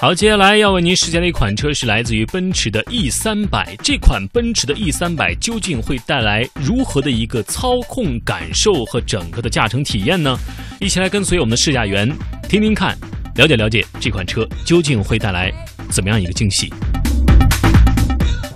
[0.00, 3.76] 好，接下来要为您试驾的一款车是来自于奔驰的 E 三百。
[3.84, 10.34] 这款奔驰的 E 三百究竟会带来如何的一个操控感受和整个的驾乘体验呢？
[10.80, 12.10] 一起来跟随我们的试驾员，
[12.48, 12.96] 听听看，
[13.34, 15.52] 了解了解这款车究竟会带来
[15.90, 16.72] 怎么样一个惊喜。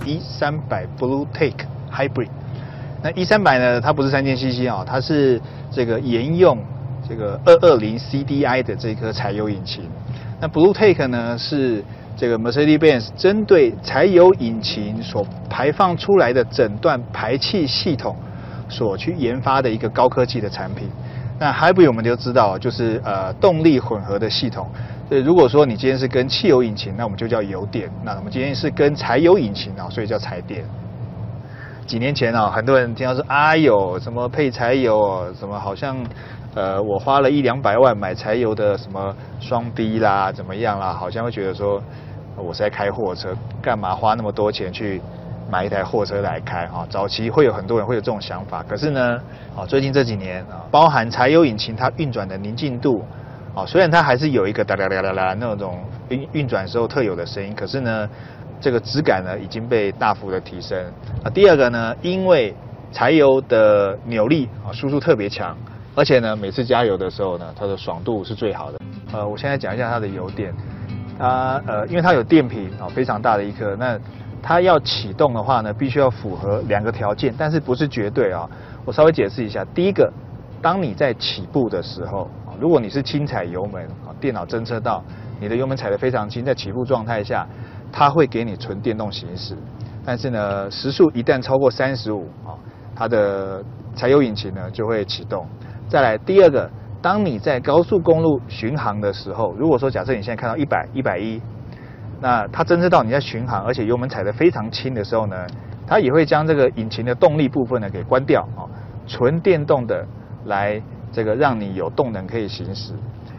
[0.03, 2.29] E 三百 Blue Take Hybrid，
[3.03, 3.79] 那 E 三百呢？
[3.79, 5.39] 它不是三千 CC 啊，它是
[5.71, 6.57] 这个沿用
[7.07, 9.83] 这个二二零 CDI 的这颗柴油引擎。
[10.39, 11.83] 那 Blue Take 呢是
[12.17, 18.15] 这个 Mercedes-Benz 针对柴油引擎所排放出来的整段排气系统
[18.67, 20.89] 所去研发的一个高科技的产品。
[21.39, 24.67] 那 Hybrid 我们就知道就是呃动力混合的系统。
[25.07, 30.65] 所以如果说你今天是跟汽油引擎，那我们就叫油电；那我们今天是跟柴油引擎啊，所以叫柴电。
[31.85, 35.97] 几年前啊，很多人听到说啊有什么配柴油，什么好像。
[36.55, 40.93] 呃，我花了一两百万买柴油的什么双 B 啦，怎么样啦？
[40.93, 41.83] 好像会觉得说，
[42.37, 45.01] 我是在开货车，干嘛花那么多钱去
[45.51, 46.87] 买一台货车来开啊？
[46.89, 49.19] 早期会有很多人会有这种想法，可是呢，
[49.53, 53.03] 啊，最近这几年啊，包含柴油引擎它运转的宁静度，
[53.53, 58.09] 啊，虽然它还是有一个哒哒哒哒哒那种运运转时候特有的声音，可是呢，
[58.61, 60.81] 这个质感呢已经被大幅的提升。
[61.21, 62.55] 啊，第二个呢，因为
[62.93, 65.53] 柴油的扭力啊输出特别强。
[65.95, 68.79] 而且呢，每次加油的时候呢，它的爽度是最好的。
[69.13, 70.53] 呃，我现在讲一下它的油电。
[71.17, 73.73] 它呃，因为它有电瓶啊，非常大的一颗。
[73.77, 73.97] 那
[74.43, 78.47] 它要启动的话呢，必须要符合两个条件，但是不是绝对啊。
[78.83, 79.63] 我稍微解释一下。
[79.73, 80.11] 第一个，
[80.61, 82.29] 当你在起步的时候，
[82.59, 85.01] 如果你是轻踩油门啊，电脑侦测到
[85.39, 87.47] 你的油门踩得非常轻，在起步状态下，
[87.89, 89.55] 它会给你纯电动行驶。
[90.03, 92.51] 但是呢，时速一旦超过三十五啊，
[92.93, 93.63] 它的
[93.95, 95.47] 柴油引擎呢就会启动。
[95.87, 96.69] 再来第二个，
[97.01, 101.39] 当你在高速公路巡航的时候，如果说假设你现在看到一百、一百一，
[102.19, 105.45] 那它侦测到你在巡航，而且油门踩得非常轻的时候呢，
[105.85, 108.65] 它也会将这个引擎的动力部分呢给关掉啊，
[109.05, 110.03] 纯电动的
[110.45, 110.81] 来
[111.11, 112.93] 这个让你有动能可以行驶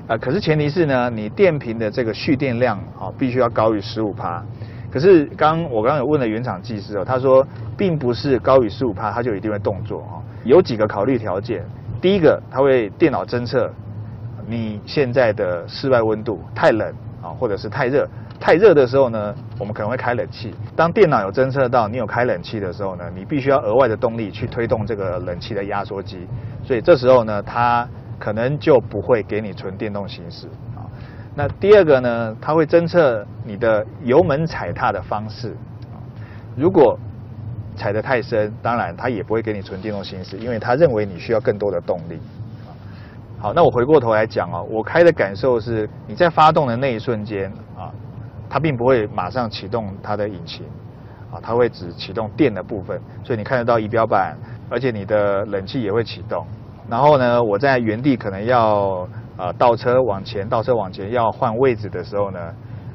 [0.06, 0.16] 啊。
[0.16, 4.44] 可是前提是呢，你电瓶的这个蓄电量啊必须要高于十五帕。
[4.88, 7.44] 可是刚我刚刚有问了原厂技师哦，他说
[7.76, 11.64] 并不是高于十五帕它就一定会动作啊，有几个考虑条件。
[12.00, 13.70] 第一个，它会电脑侦测
[14.46, 16.88] 你现在的室外温度太冷
[17.22, 18.08] 啊，或者是太热。
[18.38, 20.54] 太热的时候呢，我们可能会开冷气。
[20.76, 26.28] 当电脑有侦测到你有开冷气的时候呢，你必须要额外的动力去推动这个冷气的压缩机。
[26.62, 30.46] 所以这时候呢，它可能就不会给你纯电动行驶
[30.76, 30.84] 啊。
[31.34, 35.56] 那第二个呢，它会侦测你的油门踩踏的方式。
[36.54, 36.98] 如果
[37.76, 42.18] 踩得太深，当然它也不会给你纯电动行驶，因为它认为你需要更多的动力。
[43.38, 47.92] 好，那我回过头来讲哦，我开的感受是，你在发动的那一瞬间啊，
[48.48, 50.64] 它并不会马上启动它的引擎，
[51.30, 54.34] 啊，它会只启动电的部分，所以你看得到仪表板，
[54.70, 56.46] 而且你的冷气也会启动。
[56.88, 59.06] 然后呢，我在原地可能要
[59.36, 62.40] 呃倒车往前，倒车往前要换位置的时候呢，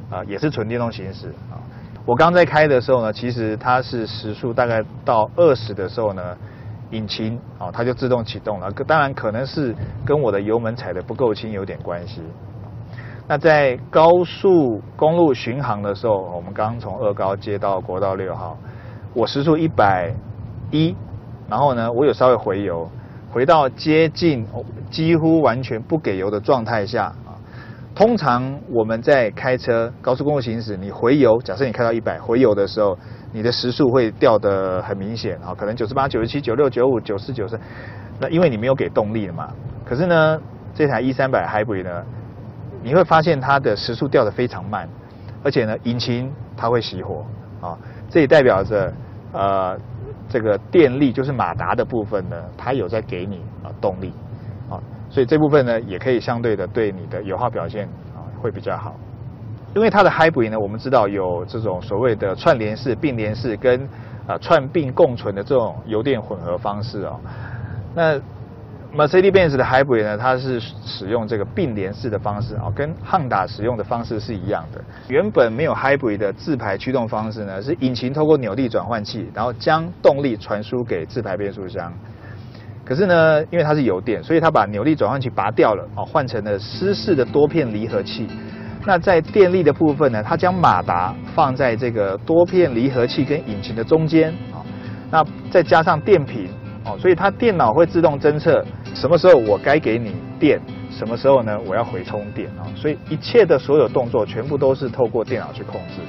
[0.09, 1.61] 啊，也是纯电动行驶啊。
[2.03, 6.35] 我刚在开的时候呢，其实它是时速大概到二十的时候呢，
[6.89, 8.71] 引擎啊它就自动启动了。
[8.87, 12.21] 当然可能是跟我的油门踩的不够轻有点关系。
[13.27, 18.57] 那在高速公路巡航的时候，我们刚从二高接到国道六号，
[19.13, 20.11] 我时速一百
[20.71, 20.95] 一，
[21.47, 22.89] 然后呢我有稍微回油，
[23.31, 24.45] 回到接近
[24.89, 27.13] 几乎完全不给油的状态下。
[27.93, 32.97] 通常我们在开车高速公路行驶，你回油，假设你开到一百回油的时候，
[33.33, 37.59] 你的时速会掉得很明显啊，可能九十八、九十七、九六、九五、九四、九三，
[38.19, 39.53] 那因为你没有给动力了嘛。
[39.85, 40.41] 可是呢，
[40.73, 42.03] 这台 E 三百 Hybrid 呢，
[42.81, 44.87] 你会发现它的时速掉得非常慢，
[45.43, 47.25] 而且呢，引擎它会熄火
[47.59, 47.77] 啊，
[48.09, 48.93] 这也代表着
[49.33, 49.77] 呃
[50.29, 54.13] 这个电力就是马达的部分呢，它有在给你啊动力。
[55.11, 57.85] 所以这部分呢，也可以相对的对你的油耗表现
[58.15, 58.95] 啊会比较好，
[59.75, 63.87] 因为它的 Hybrid 呢，我们知道有这种所谓的串联式、并联式跟
[64.25, 67.19] 啊串并共存的这种油电混合方式哦。
[67.93, 68.17] 那
[68.93, 74.81] Mercedes-Benz 的 Hybrid 呢，它是使用这个并联式的方式啊，跟汉达使用的方式是一样的。
[75.07, 81.91] 原本没有 Hybrid 的自排驱动方式呢，是引擎透过扭力转换器，然后将动力传输给自排变速箱。
[82.91, 88.27] 可是呢，因为它是油电，所以它把扭力转换器拔掉了，啊，换成了湿式的多片离合器。
[88.85, 94.59] 那在电力的部分呢，它将马达放在这个多片离合器跟引擎的中间，啊，
[95.09, 96.49] 那再加上电瓶，
[96.83, 98.61] 哦，所以它电脑会自动侦测
[98.93, 100.59] 什么时候我该给你电，
[100.91, 101.57] 什么时候呢？
[101.65, 106.01] 我要回充电啊，所以一切的所有动作全部都是透过电脑去控制。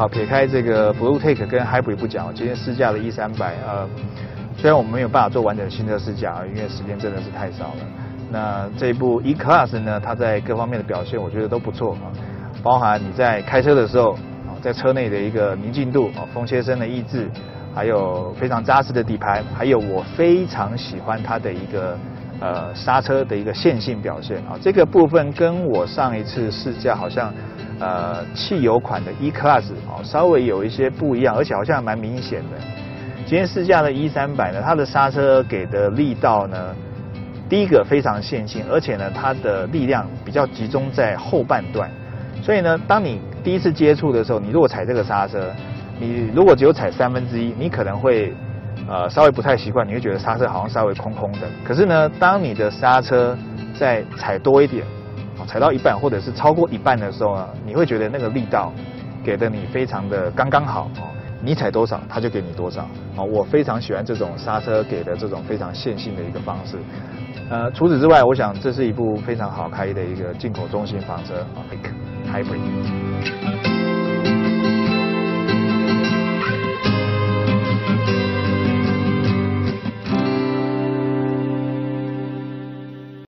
[0.00, 3.86] 好，撇开这个 BlueTake 跟 Hybrid 不讲，今天试驾的 E 三百，呃，
[4.56, 7.76] 虽然我们没有办法做完整的新车试驾，因为时间真的是太少了。
[8.30, 12.08] 那这一部 E Class 呢，它在各方面的表现，我觉得都不错啊，
[12.62, 14.12] 包含你在开车的时候，
[14.48, 17.30] 啊，在车内的一个宁静度，啊，风切声的抑制，
[17.74, 21.94] 还有非常扎实的底盘，还有我非常喜欢它的一个
[22.40, 27.32] 呃刹车的一个线性表现啊，这个部分跟我上一次试驾好像。
[27.82, 32.58] 呃，汽油款的 E Class 哦，稍微有一些不一样，而且好像蛮明显的。
[33.24, 36.76] 今天试驾的 E 三百呢，它的刹车给的力道呢，
[37.48, 41.90] 第一个非常线性，而且呢，它的力量比较集中在后半段。
[42.42, 45.50] 所以呢，当你第一次接触的时候，你如果踩这个刹车，
[45.98, 48.34] 你如果只有踩三分之一，你可能会
[48.90, 51.48] 呃稍微不太习惯，你会觉得刹车好像稍微空空的。
[51.64, 53.34] 可是呢，当你的刹车
[53.78, 54.84] 再踩多一点。
[55.48, 58.70] 踩到一半或者是超过一半的时候呢，你会觉得那个力道
[59.24, 61.08] 给的你非常的刚刚好哦，
[61.42, 63.24] 你踩多少它就给你多少哦。
[63.24, 66.76] 我非常喜欢这种刹车给的这种非常线性的一个方式。
[67.48, 71.64] 呃，除此之外，我想这是一部非常好开的一个进口中型房车啊
[72.32, 73.99] ，Hybrid。